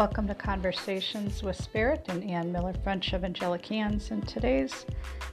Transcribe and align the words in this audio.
Welcome 0.00 0.28
to 0.28 0.34
Conversations 0.34 1.42
with 1.42 1.62
Spirit 1.62 2.06
and 2.08 2.24
Ann 2.24 2.50
Miller 2.50 2.72
French 2.82 3.12
of 3.12 3.20
Angelik 3.20 3.66
Hands. 3.66 4.10
In 4.10 4.22
today's 4.22 4.86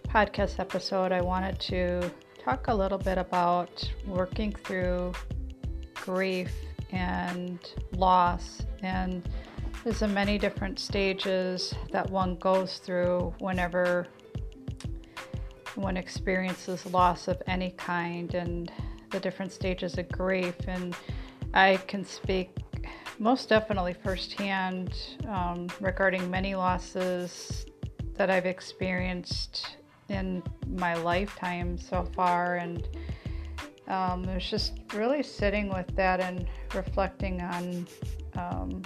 podcast 0.10 0.60
episode, 0.60 1.14
I 1.14 1.22
wanted 1.22 1.58
to 1.62 2.12
talk 2.44 2.68
a 2.68 2.74
little 2.76 2.98
bit 2.98 3.18
about 3.18 3.90
working 4.06 4.52
through 4.52 5.14
grief 5.96 6.52
and 6.92 7.60
loss. 7.94 8.64
And 8.84 9.30
there's 9.86 10.02
a 10.02 10.08
many 10.10 10.38
different 10.38 10.80
stages 10.80 11.74
that 11.94 12.10
one 12.10 12.36
goes 12.36 12.80
through 12.80 13.34
whenever 13.40 14.06
one 15.76 15.96
experiences 15.96 16.86
loss 16.88 17.30
of 17.30 17.42
any 17.48 17.72
kind 17.78 18.34
and 18.34 18.70
the 19.12 19.22
different 19.22 19.54
stages 19.54 19.98
of 19.98 20.10
grief. 20.10 20.56
And 20.68 20.94
I 21.54 21.78
can 21.88 22.04
speak 22.04 22.50
most 23.20 23.50
definitely 23.50 23.94
firsthand 23.94 24.94
um, 25.28 25.68
regarding 25.80 26.30
many 26.30 26.56
losses 26.56 27.66
that 28.16 28.30
I've 28.30 28.46
experienced 28.46 29.78
in 30.10 30.44
my 30.68 30.96
lifetime 30.96 31.78
so 31.78 32.08
far. 32.16 32.56
And 32.56 32.88
um, 33.88 34.26
it 34.26 34.36
was 34.36 34.50
just 34.50 34.74
really 34.94 35.24
sitting 35.24 35.70
with 35.70 35.96
that 35.96 36.20
and 36.20 36.48
reflecting 36.74 37.42
on, 37.42 37.88
um, 38.36 38.82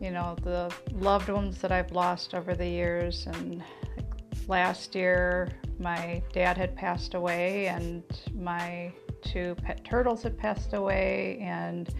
you 0.00 0.10
know, 0.10 0.36
the 0.42 0.72
loved 0.92 1.28
ones 1.28 1.60
that 1.60 1.72
I've 1.72 1.92
lost 1.92 2.34
over 2.34 2.54
the 2.54 2.66
years. 2.66 3.26
And 3.26 3.62
last 4.48 4.94
year, 4.94 5.48
my 5.78 6.22
dad 6.32 6.56
had 6.58 6.76
passed 6.76 7.14
away, 7.14 7.68
and 7.68 8.02
my 8.34 8.92
two 9.22 9.54
pet 9.62 9.84
turtles 9.84 10.22
had 10.22 10.38
passed 10.38 10.72
away. 10.72 11.38
And 11.40 11.92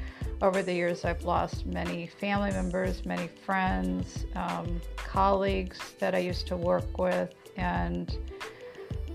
over 0.43 0.63
the 0.63 0.73
years, 0.73 1.05
I've 1.05 1.25
lost 1.25 1.67
many 1.67 2.07
family 2.07 2.51
members, 2.51 3.05
many 3.05 3.29
friends, 3.29 4.25
um, 4.35 4.81
colleagues 4.97 5.79
that 5.99 6.15
I 6.15 6.19
used 6.19 6.47
to 6.49 6.57
work 6.57 6.99
with, 6.99 7.35
and 7.57 8.17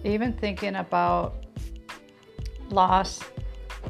even 0.03 0.33
thinking 0.33 0.75
about 0.75 1.45
loss 2.69 3.21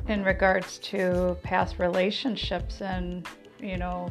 in 0.07 0.23
regards 0.23 0.77
to 0.79 1.37
past 1.43 1.77
relationships 1.79 2.81
and, 2.81 3.27
you 3.59 3.77
know, 3.77 4.09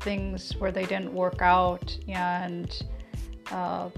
things 0.00 0.52
where 0.58 0.72
they 0.72 0.86
didn't 0.86 1.12
work 1.12 1.42
out 1.42 1.96
and 2.08 2.82
uh, 3.50 3.90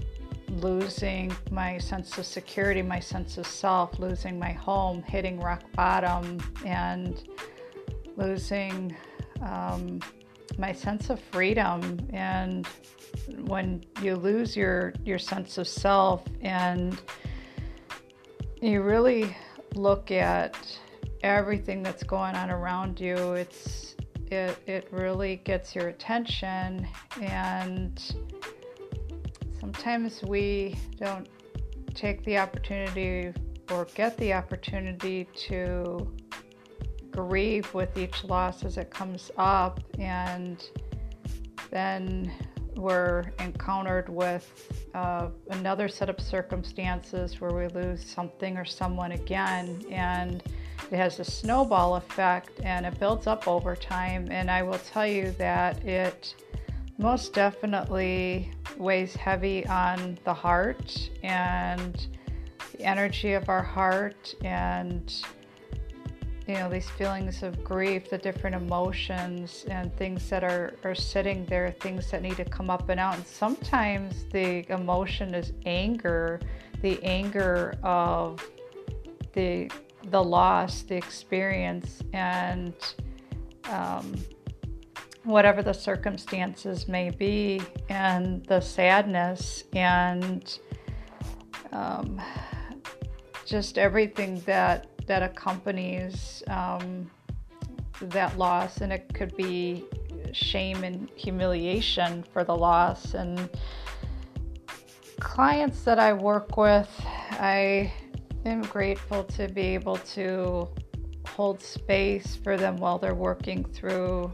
losing 0.49 1.31
my 1.51 1.77
sense 1.77 2.17
of 2.17 2.25
security, 2.25 2.81
my 2.81 2.99
sense 2.99 3.37
of 3.37 3.45
self, 3.45 3.99
losing 3.99 4.37
my 4.39 4.51
home, 4.51 5.03
hitting 5.03 5.39
rock 5.39 5.63
bottom, 5.75 6.39
and 6.65 7.23
losing 8.17 8.95
um, 9.41 9.99
my 10.57 10.71
sense 10.71 11.09
of 11.09 11.19
freedom. 11.19 11.99
And 12.11 12.67
when 13.45 13.83
you 14.01 14.15
lose 14.15 14.55
your 14.55 14.93
your 15.03 15.19
sense 15.19 15.57
of 15.57 15.67
self, 15.67 16.23
and 16.41 17.01
you 18.61 18.81
really 18.81 19.35
look 19.75 20.11
at 20.11 20.55
everything 21.21 21.83
that's 21.83 22.03
going 22.03 22.35
on 22.35 22.49
around 22.49 22.99
you, 22.99 23.33
it's 23.33 23.95
it 24.31 24.57
it 24.67 24.87
really 24.91 25.37
gets 25.37 25.75
your 25.75 25.89
attention 25.89 26.87
and 27.21 28.15
sometimes 29.59 30.23
we 30.23 30.75
don't 30.97 31.27
take 31.93 32.23
the 32.25 32.37
opportunity 32.37 33.31
or 33.71 33.85
get 33.95 34.17
the 34.17 34.33
opportunity 34.33 35.27
to 35.35 36.11
grieve 37.15 37.73
with 37.73 37.97
each 37.97 38.23
loss 38.23 38.63
as 38.63 38.77
it 38.77 38.89
comes 38.89 39.31
up, 39.37 39.79
and 39.99 40.63
then 41.71 42.31
we're 42.75 43.23
encountered 43.39 44.09
with 44.09 44.83
uh, 44.93 45.27
another 45.51 45.87
set 45.87 46.09
of 46.09 46.19
circumstances 46.19 47.39
where 47.39 47.51
we 47.51 47.67
lose 47.67 48.03
something 48.03 48.57
or 48.57 48.65
someone 48.65 49.11
again, 49.11 49.83
and 49.91 50.43
it 50.91 50.97
has 50.97 51.19
a 51.19 51.23
snowball 51.23 51.95
effect 51.95 52.59
and 52.63 52.85
it 52.85 52.99
builds 52.99 53.27
up 53.27 53.47
over 53.47 53.75
time. 53.75 54.27
And 54.31 54.49
I 54.49 54.63
will 54.63 54.79
tell 54.79 55.07
you 55.07 55.31
that 55.37 55.83
it 55.85 56.35
most 56.97 57.33
definitely 57.33 58.51
weighs 58.77 59.15
heavy 59.15 59.65
on 59.67 60.17
the 60.23 60.33
heart 60.33 61.09
and 61.23 62.07
the 62.73 62.83
energy 62.83 63.33
of 63.33 63.49
our 63.49 63.63
heart 63.63 64.35
and 64.43 65.13
you 66.47 66.55
know 66.55 66.69
these 66.69 66.89
feelings 66.91 67.41
of 67.41 67.63
grief 67.63 68.09
the 68.09 68.17
different 68.17 68.55
emotions 68.55 69.65
and 69.69 69.95
things 69.95 70.29
that 70.29 70.43
are 70.43 70.73
are 70.83 70.95
sitting 70.95 71.45
there 71.45 71.71
things 71.79 72.11
that 72.11 72.21
need 72.21 72.35
to 72.35 72.45
come 72.45 72.69
up 72.69 72.89
and 72.89 72.99
out. 72.99 73.15
And 73.15 73.25
sometimes 73.25 74.25
the 74.31 74.69
emotion 74.71 75.33
is 75.33 75.53
anger 75.65 76.39
the 76.81 77.01
anger 77.03 77.75
of 77.83 78.45
the 79.33 79.71
the 80.09 80.21
loss 80.21 80.81
the 80.83 80.95
experience 80.95 82.01
and 82.11 82.73
um, 83.69 84.13
whatever 85.23 85.63
the 85.63 85.73
circumstances 85.73 86.89
may 86.89 87.09
be 87.09 87.61
and 87.87 88.45
the 88.45 88.59
sadness 88.59 89.63
and 89.73 90.59
um, 91.71 92.21
just 93.45 93.77
everything 93.77 94.41
that 94.45 94.87
that 95.07 95.23
accompanies 95.23 96.43
um, 96.47 97.09
that 98.01 98.37
loss, 98.37 98.81
and 98.81 98.91
it 98.91 99.13
could 99.13 99.35
be 99.35 99.85
shame 100.31 100.83
and 100.83 101.09
humiliation 101.15 102.23
for 102.33 102.43
the 102.43 102.55
loss. 102.55 103.13
And 103.13 103.49
clients 105.19 105.83
that 105.83 105.99
I 105.99 106.13
work 106.13 106.57
with, 106.57 106.89
I 107.31 107.91
am 108.45 108.61
grateful 108.63 109.23
to 109.23 109.47
be 109.47 109.61
able 109.73 109.97
to 109.97 110.67
hold 111.27 111.61
space 111.61 112.35
for 112.35 112.57
them 112.57 112.77
while 112.77 112.99
they're 112.99 113.15
working 113.15 113.63
through 113.63 114.31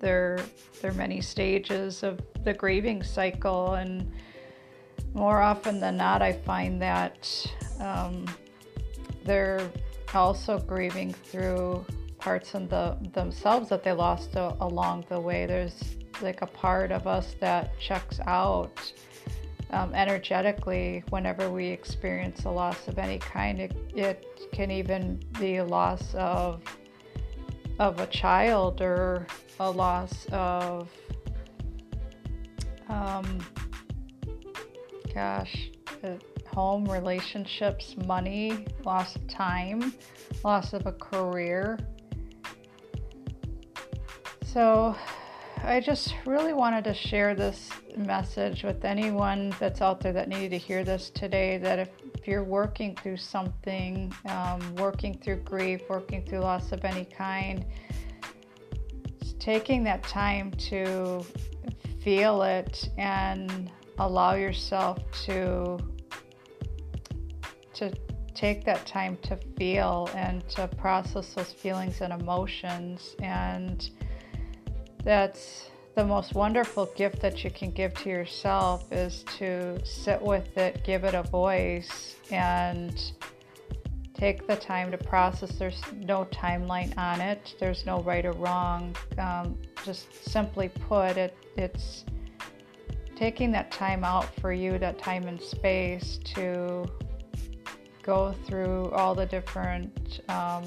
their 0.00 0.38
their 0.80 0.92
many 0.92 1.20
stages 1.20 2.02
of 2.02 2.18
the 2.42 2.54
grieving 2.54 3.02
cycle 3.02 3.74
and 3.74 4.10
more 5.12 5.40
often 5.40 5.78
than 5.78 5.96
not 5.96 6.22
i 6.22 6.32
find 6.32 6.80
that 6.80 7.46
um, 7.80 8.24
they're 9.24 9.70
also 10.14 10.58
grieving 10.58 11.12
through 11.12 11.84
parts 12.18 12.54
of 12.54 12.68
the 12.68 12.96
themselves 13.12 13.68
that 13.70 13.82
they 13.82 13.92
lost 13.92 14.34
a, 14.34 14.54
along 14.60 15.04
the 15.08 15.18
way. 15.18 15.46
There's 15.46 15.96
like 16.20 16.42
a 16.42 16.46
part 16.46 16.92
of 16.92 17.06
us 17.06 17.34
that 17.40 17.78
checks 17.78 18.20
out 18.26 18.92
um, 19.70 19.94
energetically 19.94 21.02
whenever 21.10 21.50
we 21.50 21.66
experience 21.66 22.44
a 22.44 22.50
loss 22.50 22.88
of 22.88 22.98
any 22.98 23.18
kind. 23.18 23.60
It, 23.60 23.76
it 23.94 24.26
can 24.52 24.70
even 24.70 25.22
be 25.38 25.56
a 25.56 25.64
loss 25.64 26.14
of 26.14 26.62
of 27.78 27.98
a 27.98 28.06
child 28.06 28.82
or 28.82 29.26
a 29.58 29.70
loss 29.70 30.26
of 30.32 30.90
um, 32.88 33.38
gosh. 35.14 35.70
It, 36.02 36.22
home, 36.54 36.84
relationships, 36.84 37.96
money, 38.06 38.66
loss 38.84 39.16
of 39.16 39.26
time, 39.28 39.94
loss 40.44 40.72
of 40.72 40.86
a 40.86 40.92
career. 40.92 41.78
So, 44.44 44.96
I 45.62 45.78
just 45.78 46.14
really 46.24 46.54
wanted 46.54 46.84
to 46.84 46.94
share 46.94 47.34
this 47.34 47.68
message 47.96 48.62
with 48.62 48.82
anyone 48.84 49.54
that's 49.60 49.82
out 49.82 50.00
there 50.00 50.12
that 50.14 50.28
needed 50.28 50.50
to 50.52 50.58
hear 50.58 50.84
this 50.84 51.10
today. 51.10 51.58
That 51.58 51.78
if, 51.78 51.88
if 52.14 52.26
you're 52.26 52.44
working 52.44 52.96
through 52.96 53.18
something, 53.18 54.12
um, 54.26 54.74
working 54.76 55.18
through 55.18 55.36
grief, 55.42 55.82
working 55.90 56.24
through 56.24 56.38
loss 56.38 56.72
of 56.72 56.84
any 56.84 57.04
kind, 57.04 57.66
taking 59.38 59.84
that 59.84 60.02
time 60.02 60.50
to 60.52 61.24
feel 62.02 62.42
it 62.42 62.88
and 62.96 63.70
allow 63.98 64.34
yourself 64.34 64.98
to 65.24 65.78
to 67.80 67.90
take 68.34 68.64
that 68.64 68.86
time 68.86 69.16
to 69.22 69.36
feel 69.56 70.08
and 70.14 70.46
to 70.50 70.68
process 70.68 71.34
those 71.34 71.52
feelings 71.52 72.00
and 72.00 72.12
emotions. 72.12 73.16
And 73.20 73.90
that's 75.02 75.70
the 75.94 76.04
most 76.04 76.34
wonderful 76.34 76.86
gift 76.94 77.20
that 77.22 77.42
you 77.42 77.50
can 77.50 77.70
give 77.70 77.94
to 77.94 78.08
yourself 78.08 78.92
is 78.92 79.24
to 79.38 79.84
sit 79.84 80.20
with 80.20 80.56
it, 80.58 80.84
give 80.84 81.04
it 81.04 81.14
a 81.14 81.22
voice, 81.22 82.16
and 82.30 83.12
take 84.14 84.46
the 84.46 84.56
time 84.56 84.90
to 84.90 84.98
process. 84.98 85.52
There's 85.52 85.80
no 85.94 86.26
timeline 86.26 86.96
on 86.98 87.20
it, 87.22 87.54
there's 87.58 87.86
no 87.86 88.02
right 88.02 88.26
or 88.26 88.32
wrong. 88.32 88.94
Um, 89.18 89.58
just 89.84 90.24
simply 90.30 90.68
put, 90.68 91.16
it, 91.16 91.34
it's 91.56 92.04
taking 93.16 93.50
that 93.52 93.70
time 93.70 94.04
out 94.04 94.26
for 94.40 94.52
you, 94.52 94.78
that 94.78 94.98
time 94.98 95.24
and 95.24 95.40
space 95.40 96.18
to 96.34 96.86
go 98.02 98.34
through 98.46 98.90
all 98.90 99.14
the 99.14 99.26
different 99.26 100.20
um, 100.28 100.64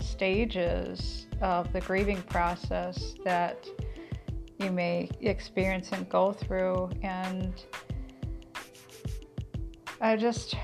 stages 0.00 1.26
of 1.40 1.72
the 1.72 1.80
grieving 1.80 2.22
process 2.22 3.14
that 3.24 3.66
you 4.58 4.70
may 4.70 5.08
experience 5.20 5.90
and 5.92 6.08
go 6.08 6.32
through. 6.32 6.90
And 7.02 7.52
I 10.00 10.16
just 10.16 10.56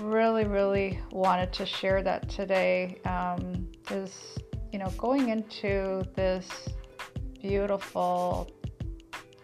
really, 0.00 0.44
really 0.44 1.00
wanted 1.10 1.52
to 1.54 1.66
share 1.66 2.02
that 2.02 2.28
today. 2.28 3.00
Um, 3.04 3.68
is 3.90 4.38
you 4.72 4.78
know, 4.78 4.90
going 4.98 5.30
into 5.30 6.02
this 6.14 6.68
beautiful 7.40 8.50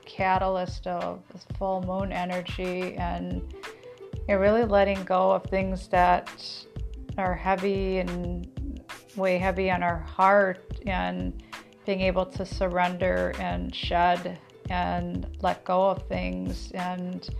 catalyst 0.04 0.86
of 0.86 1.22
full 1.58 1.82
moon 1.82 2.12
energy 2.12 2.94
and 2.96 3.42
you 4.28 4.34
know, 4.34 4.40
really 4.40 4.64
letting 4.64 5.02
go 5.04 5.32
of 5.32 5.44
things 5.44 5.88
that 5.88 6.44
are 7.18 7.34
heavy 7.34 7.98
and 7.98 8.82
weigh 9.16 9.38
heavy 9.38 9.70
on 9.70 9.82
our 9.82 9.98
heart 9.98 10.80
and 10.86 11.42
being 11.86 12.00
able 12.00 12.24
to 12.24 12.44
surrender 12.46 13.32
and 13.38 13.74
shed 13.74 14.38
and 14.70 15.26
let 15.42 15.62
go 15.64 15.90
of 15.90 16.02
things 16.08 16.72
and 16.72 17.30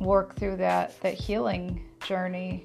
work 0.00 0.34
through 0.36 0.56
that 0.56 1.00
that 1.02 1.14
healing 1.14 1.84
journey. 2.04 2.64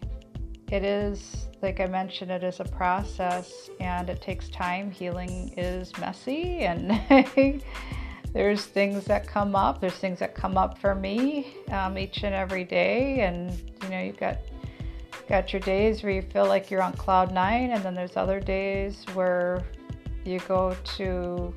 It 0.71 0.83
is 0.83 1.47
like 1.61 1.79
i 1.79 1.85
mentioned 1.87 2.29
it 2.29 2.43
is 2.43 2.59
a 2.59 2.65
process 2.65 3.69
and 3.79 4.09
it 4.09 4.21
takes 4.21 4.49
time. 4.49 4.91
Healing 4.91 5.53
is 5.57 5.95
messy 5.97 6.61
and 6.61 6.91
there's 8.37 8.67
things 8.67 9.05
that 9.05 9.25
come 9.25 9.55
up. 9.55 9.81
There's 9.81 9.95
things 9.95 10.19
that 10.19 10.35
come 10.35 10.59
up 10.59 10.77
for 10.77 10.93
me 10.93 11.55
um, 11.71 11.97
each 11.97 12.21
and 12.21 12.35
every 12.35 12.63
day. 12.63 13.21
And 13.21 13.51
you 13.81 13.89
know 13.89 13.99
you've 13.99 14.19
got 14.19 14.37
got 15.27 15.51
your 15.51 15.59
days 15.61 16.03
where 16.03 16.11
you 16.11 16.21
feel 16.21 16.45
like 16.45 16.69
you're 16.69 16.83
on 16.83 16.93
cloud 16.93 17.33
nine. 17.33 17.71
And 17.71 17.83
then 17.83 17.95
there's 17.95 18.15
other 18.15 18.39
days 18.39 19.03
where 19.15 19.65
you 20.23 20.39
go 20.47 20.75
to 20.97 21.51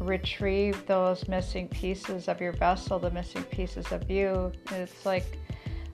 retrieve 0.00 0.86
those 0.86 1.28
missing 1.28 1.68
pieces 1.68 2.26
of 2.26 2.40
your 2.40 2.52
vessel, 2.52 2.98
the 2.98 3.10
missing 3.10 3.42
pieces 3.44 3.92
of 3.92 4.10
you. 4.10 4.50
It's 4.70 5.04
like 5.04 5.38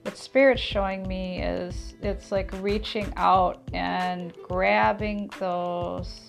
what 0.03 0.15
Spirit's 0.15 0.61
showing 0.61 1.05
me 1.09 1.41
is 1.41 1.95
it's 2.01 2.31
like 2.31 2.53
reaching 2.61 3.11
out 3.17 3.63
and 3.73 4.31
grabbing 4.47 5.29
those 5.39 6.21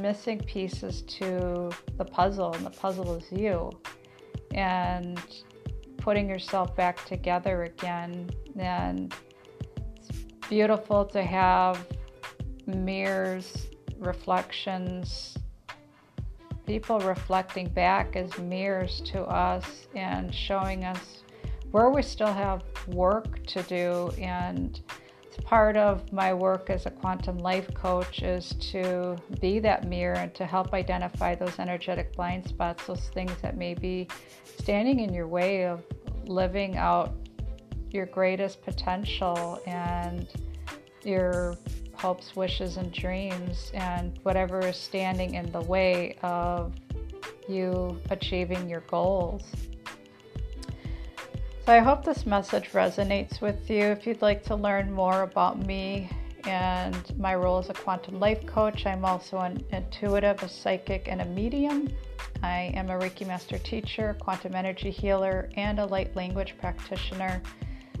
missing 0.00 0.38
pieces 0.40 1.02
to 1.02 1.70
the 1.98 2.04
puzzle, 2.04 2.52
and 2.54 2.64
the 2.64 2.70
puzzle 2.70 3.14
is 3.14 3.30
you. 3.32 3.70
And 4.54 5.20
putting 6.02 6.28
yourself 6.28 6.74
back 6.74 7.04
together 7.06 7.62
again. 7.62 8.28
And 8.58 9.14
it's 9.96 10.10
beautiful 10.48 11.04
to 11.06 11.22
have 11.22 11.86
mirrors 12.66 13.68
reflections, 13.98 15.38
people 16.66 16.98
reflecting 17.00 17.68
back 17.68 18.16
as 18.16 18.36
mirrors 18.38 19.00
to 19.12 19.22
us 19.22 19.86
and 19.94 20.34
showing 20.34 20.84
us 20.84 21.22
where 21.70 21.90
we 21.90 22.02
still 22.02 22.32
have 22.32 22.62
work 22.88 23.46
to 23.46 23.62
do. 23.62 24.12
And 24.20 24.80
part 25.36 25.76
of 25.76 26.12
my 26.12 26.32
work 26.32 26.70
as 26.70 26.86
a 26.86 26.90
quantum 26.90 27.38
life 27.38 27.72
coach 27.74 28.22
is 28.22 28.54
to 28.72 29.16
be 29.40 29.58
that 29.60 29.88
mirror 29.88 30.16
and 30.16 30.34
to 30.34 30.46
help 30.46 30.72
identify 30.72 31.34
those 31.34 31.58
energetic 31.58 32.14
blind 32.14 32.48
spots, 32.48 32.86
those 32.86 33.08
things 33.08 33.32
that 33.42 33.56
may 33.56 33.74
be 33.74 34.08
standing 34.58 35.00
in 35.00 35.12
your 35.12 35.26
way 35.26 35.64
of 35.64 35.82
living 36.26 36.76
out 36.76 37.14
your 37.90 38.06
greatest 38.06 38.62
potential 38.62 39.60
and 39.66 40.28
your 41.04 41.56
hopes, 41.94 42.34
wishes, 42.34 42.76
and 42.76 42.92
dreams, 42.92 43.70
and 43.74 44.18
whatever 44.22 44.60
is 44.60 44.76
standing 44.76 45.34
in 45.34 45.50
the 45.52 45.60
way 45.62 46.16
of 46.22 46.74
you 47.48 48.00
achieving 48.10 48.68
your 48.68 48.80
goals. 48.82 49.42
So, 51.64 51.72
I 51.72 51.78
hope 51.78 52.04
this 52.04 52.26
message 52.26 52.70
resonates 52.72 53.40
with 53.40 53.70
you. 53.70 53.84
If 53.84 54.04
you'd 54.04 54.20
like 54.20 54.42
to 54.46 54.56
learn 54.56 54.90
more 54.90 55.22
about 55.22 55.64
me 55.64 56.10
and 56.42 57.16
my 57.16 57.36
role 57.36 57.58
as 57.58 57.70
a 57.70 57.72
quantum 57.72 58.18
life 58.18 58.44
coach, 58.46 58.84
I'm 58.84 59.04
also 59.04 59.38
an 59.38 59.64
intuitive, 59.70 60.42
a 60.42 60.48
psychic, 60.48 61.06
and 61.06 61.20
a 61.20 61.24
medium. 61.24 61.88
I 62.42 62.72
am 62.74 62.90
a 62.90 62.94
Reiki 62.94 63.24
master 63.28 63.58
teacher, 63.58 64.16
quantum 64.18 64.56
energy 64.56 64.90
healer, 64.90 65.50
and 65.56 65.78
a 65.78 65.86
light 65.86 66.16
language 66.16 66.56
practitioner. 66.58 67.40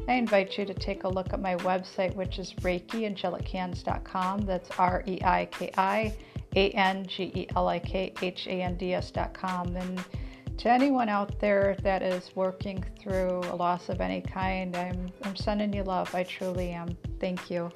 I 0.08 0.14
invite 0.14 0.58
you 0.58 0.64
to 0.64 0.74
take 0.74 1.04
a 1.04 1.08
look 1.08 1.32
at 1.32 1.40
my 1.40 1.54
website, 1.58 2.16
which 2.16 2.40
is 2.40 2.54
ReikiAngelikHands.com. 2.62 4.40
That's 4.40 4.70
R 4.76 5.04
E 5.06 5.20
I 5.22 5.44
K 5.52 5.70
I 5.78 6.12
A 6.56 6.70
N 6.70 7.06
G 7.06 7.30
E 7.32 7.46
L 7.54 7.68
I 7.68 7.78
K 7.78 8.12
H 8.22 8.48
A 8.48 8.62
N 8.62 8.76
D 8.76 8.94
S.com. 8.94 9.76
And 9.76 10.04
to 10.62 10.70
anyone 10.70 11.08
out 11.08 11.40
there 11.40 11.76
that 11.82 12.04
is 12.04 12.30
working 12.36 12.84
through 13.00 13.40
a 13.50 13.56
loss 13.56 13.88
of 13.88 14.00
any 14.00 14.20
kind, 14.20 14.76
I'm, 14.76 15.10
I'm 15.24 15.34
sending 15.34 15.72
you 15.72 15.82
love. 15.82 16.14
I 16.14 16.22
truly 16.22 16.70
am. 16.70 16.96
Thank 17.18 17.50
you. 17.50 17.68